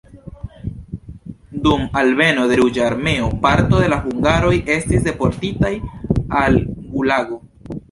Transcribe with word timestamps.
Dum 1.67 1.83
alveno 2.01 2.45
de 2.53 2.57
Ruĝa 2.61 2.87
Armeo 2.87 3.29
parto 3.45 3.83
de 3.83 3.91
la 3.95 4.01
hungaroj 4.07 4.57
estis 4.79 5.07
deportitaj 5.11 5.75
al 6.43 6.61
gulago. 6.97 7.43